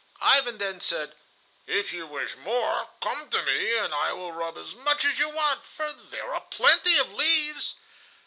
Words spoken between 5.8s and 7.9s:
there are plenty of leaves."